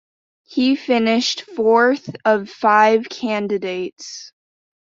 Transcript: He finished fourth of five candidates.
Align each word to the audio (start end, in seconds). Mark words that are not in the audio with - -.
He 0.45 0.75
finished 0.75 1.41
fourth 1.43 2.15
of 2.25 2.49
five 2.49 3.07
candidates. 3.07 4.33